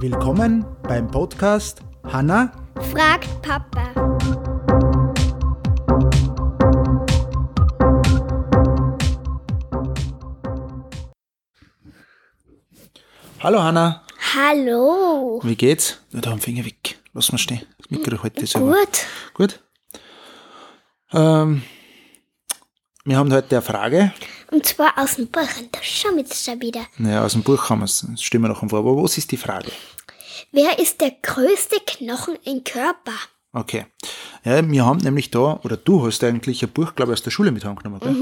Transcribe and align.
Willkommen 0.00 0.64
beim 0.82 1.10
Podcast 1.10 1.80
Hanna 2.04 2.52
Fragt 2.90 3.40
Papa. 3.42 3.92
Hallo 13.40 13.62
Hanna, 13.62 14.02
Hallo. 14.34 15.40
wie 15.42 15.56
geht's? 15.56 16.00
Ja, 16.12 16.20
da 16.20 16.30
am 16.30 16.40
Finger 16.40 16.64
weg. 16.64 16.98
Lass 17.12 17.32
mal 17.32 17.38
stehen. 17.38 17.62
Das 17.78 17.90
Mikro 17.90 18.22
heute 18.22 18.46
selber. 18.46 18.72
Gut. 18.72 19.06
Gut. 19.34 19.60
Ähm, 21.12 21.62
wir 23.04 23.16
haben 23.16 23.32
heute 23.32 23.56
eine 23.56 23.62
Frage. 23.62 24.12
Und 24.52 24.66
zwar 24.66 24.98
aus 24.98 25.16
dem 25.16 25.28
Buch. 25.28 25.48
Und 25.58 25.74
da 25.74 25.80
schauen 25.82 26.16
wir 26.16 26.22
jetzt 26.22 26.44
schon 26.44 26.60
wieder. 26.60 26.82
Naja, 26.98 27.24
aus 27.24 27.32
dem 27.32 27.42
Buch 27.42 27.70
haben 27.70 27.80
wir 27.80 27.86
es. 27.86 28.06
Das 28.08 28.22
stellen 28.22 28.42
wir 28.42 28.48
noch 28.48 28.68
vor. 28.68 28.78
Aber 28.78 29.02
was 29.02 29.16
ist 29.16 29.32
die 29.32 29.38
Frage? 29.38 29.72
Wer 30.52 30.78
ist 30.78 31.00
der 31.00 31.12
größte 31.22 31.76
Knochen 31.86 32.36
im 32.44 32.62
Körper? 32.62 33.14
Okay. 33.54 33.86
Ja, 34.44 34.70
wir 34.70 34.84
haben 34.84 34.98
nämlich 34.98 35.30
da, 35.30 35.58
oder 35.62 35.76
du 35.76 36.06
hast 36.06 36.22
eigentlich 36.22 36.62
ein 36.62 36.70
Buch, 36.70 36.94
glaube 36.94 37.12
ich, 37.12 37.18
aus 37.18 37.22
der 37.22 37.30
Schule 37.30 37.50
mit 37.50 37.64
angenommen. 37.64 38.00
Gell? 38.00 38.16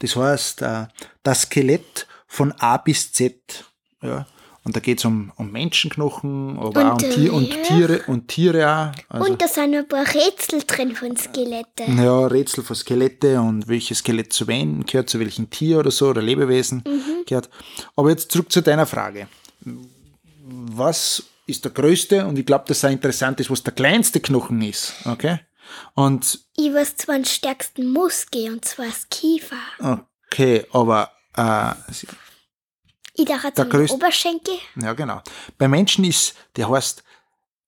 Das 0.00 0.16
heißt, 0.16 0.62
äh, 0.62 0.86
das 1.22 1.42
Skelett 1.42 2.06
von 2.26 2.52
A 2.52 2.76
bis 2.78 3.12
Z. 3.12 3.64
Ja. 4.02 4.26
Und 4.66 4.74
da 4.74 4.80
geht 4.80 4.98
es 4.98 5.04
um, 5.04 5.30
um 5.36 5.52
Menschenknochen, 5.52 6.58
aber 6.58 6.92
auch 6.94 6.98
um, 7.00 7.04
Und, 7.04 7.10
Tier, 7.14 7.32
und 7.32 7.62
Tiere 7.62 8.00
und 8.08 8.26
Tiere 8.26 8.68
auch. 8.68 8.92
Also, 9.14 9.30
Und 9.30 9.40
da 9.40 9.46
sind 9.46 9.76
ein 9.76 9.86
paar 9.86 10.04
Rätsel 10.04 10.60
drin 10.66 10.96
von 10.96 11.16
Skelette. 11.16 11.84
ja, 11.86 12.26
Rätsel 12.26 12.64
von 12.64 12.74
Skelette 12.74 13.40
und 13.40 13.68
welches 13.68 13.98
Skelett 13.98 14.32
zu 14.32 14.48
wen 14.48 14.84
gehört, 14.84 15.08
zu 15.08 15.20
welchem 15.20 15.48
Tier 15.50 15.78
oder 15.78 15.92
so 15.92 16.08
oder 16.08 16.20
Lebewesen 16.20 16.82
gehört. 17.26 17.48
Aber 17.94 18.10
jetzt 18.10 18.32
zurück 18.32 18.50
zu 18.50 18.60
deiner 18.60 18.86
Frage. 18.86 19.28
Was 20.42 21.22
ist 21.46 21.64
der 21.64 21.70
größte? 21.70 22.26
Und 22.26 22.36
ich 22.36 22.44
glaube, 22.44 22.64
dass 22.66 22.78
es 22.78 22.84
auch 22.84 22.90
interessant 22.90 23.38
ist, 23.38 23.48
was 23.52 23.62
der 23.62 23.72
kleinste 23.72 24.18
Knochen 24.18 24.62
ist. 24.62 24.94
Okay? 25.04 25.38
Und 25.94 26.40
Ich 26.56 26.74
weiß 26.74 26.96
zwar 26.96 27.14
den 27.14 27.24
stärksten 27.24 27.92
Muskel, 27.92 28.52
und 28.52 28.64
zwar 28.64 28.86
das 28.86 29.08
Kiefer. 29.10 29.56
okay, 30.26 30.64
aber 30.72 31.12
äh, 31.36 31.70
Ich 33.18 33.24
dachte, 33.24 33.52
Der 33.52 33.64
größte- 33.66 33.94
Oberschenkel. 33.94 34.54
ja 34.80 34.92
genau. 34.92 35.22
Bei 35.58 35.68
Menschen 35.68 36.04
ist, 36.04 36.34
der 36.56 36.68
heißt, 36.68 37.02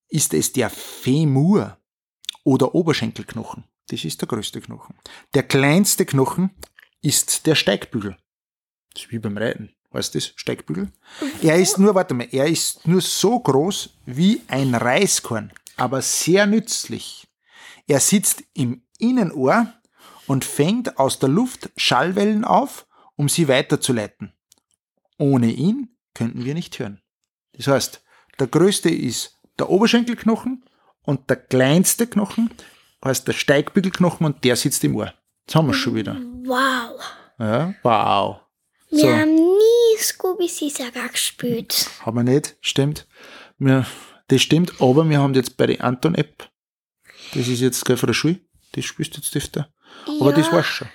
ist 0.09 0.35
es 0.35 0.53
der 0.53 0.69
Femur 0.71 1.79
oder 2.45 2.75
Oberschenkelknochen. 2.75 3.65
Das 3.89 4.05
ist 4.05 4.21
der 4.21 4.29
größte 4.29 4.61
Knochen. 4.61 4.95
Der 5.35 5.43
kleinste 5.43 6.05
Knochen 6.05 6.51
ist 7.01 7.47
der 7.47 7.55
Steigbügel. 7.55 8.17
Das 8.93 9.05
ist 9.05 9.11
wie 9.13 9.19
beim 9.19 9.39
Reiten. 9.39 9.75
Weißt 9.91 10.15
du 10.15 10.19
das? 10.19 10.33
Steigbügel. 10.37 10.93
Er 11.43 11.57
ist 11.57 11.79
nur, 11.79 11.95
warte 11.95 12.13
mal, 12.13 12.29
er 12.31 12.47
ist 12.47 12.87
nur 12.87 13.01
so 13.01 13.41
groß 13.41 13.91
wie 14.05 14.43
ein 14.49 14.75
Reiskorn, 14.75 15.51
aber 15.77 16.03
sehr 16.03 16.47
nützlich. 16.47 17.27
Er 17.87 18.01
sitzt 18.01 18.45
im 18.53 18.83
Innenohr 18.99 19.73
und 20.27 20.45
fängt 20.45 20.99
aus 20.99 21.19
der 21.19 21.31
Luft 21.31 21.71
Schallwellen 21.79 22.45
auf, 22.45 22.87
um 23.17 23.31
sie 23.31 23.49
weiterzuleiten. 23.49 24.35
Ohne 25.19 25.51
ihn 25.51 25.89
könnten 26.15 26.45
wir 26.45 26.55
nicht 26.55 26.79
hören. 26.79 27.01
Das 27.53 27.67
heißt, 27.67 28.03
der 28.39 28.47
größte 28.47 28.89
ist 28.91 29.39
der 29.59 29.69
Oberschenkelknochen 29.69 30.65
und 31.03 31.29
der 31.29 31.37
kleinste 31.37 32.07
Knochen 32.07 32.51
heißt 33.05 33.27
der 33.29 33.33
Steigbügelknochen 33.33 34.25
und 34.27 34.45
der 34.45 34.57
sitzt 34.57 34.85
im 34.85 34.97
Ohr. 34.97 35.13
Jetzt 35.47 35.55
haben 35.57 35.67
wir 35.67 35.75
schon 35.75 35.95
wieder. 35.95 36.15
Wow. 36.45 37.01
Ja, 37.39 37.75
wow. 37.83 38.41
Wir 38.91 38.99
So. 39.01 39.13
haben 39.13 39.35
nie 39.35 39.99
Scooby 39.99 40.49
Saga 40.49 41.07
gespielt. 41.09 41.89
Haben 42.01 42.17
wir 42.17 42.23
nicht, 42.35 42.57
stimmt. 42.61 43.07
Wir, 43.59 43.87
das 44.29 44.43
stimmt, 44.43 44.81
aber 44.81 45.09
wir 45.09 45.19
haben 45.19 45.35
jetzt 45.35 45.57
bei 45.57 45.67
der 45.67 45.83
Anton-App, 45.83 46.49
das 47.35 47.49
ist 47.49 47.61
jetzt 47.61 47.85
gleich 47.85 47.99
von 47.99 48.07
der 48.07 48.15
Schule, 48.15 48.41
das 48.73 48.85
spielst 48.85 49.17
du 49.17 49.21
jetzt 49.21 49.35
öfter. 49.37 49.73
Aber 50.21 50.33
das 50.33 50.53
war's 50.53 50.67
schon. 50.67 50.89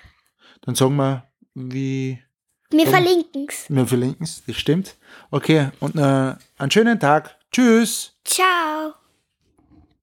Dann 0.61 0.75
sagen 0.75 0.95
wir, 0.95 1.29
wie, 1.53 2.23
Wir 2.73 2.87
verlinken 2.87 3.45
es. 3.47 3.65
wir 3.69 3.85
verlinken 3.85 4.23
es, 4.23 4.43
das 4.45 4.55
stimmt. 4.57 4.95
Okay, 5.31 5.69
und 5.79 5.95
äh, 5.95 6.35
einen 6.57 6.71
schönen 6.71 6.99
Tag. 6.99 7.37
Tschüss. 7.51 8.13
Ciao. 8.25 8.93